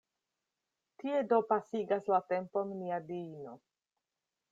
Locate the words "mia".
2.81-2.99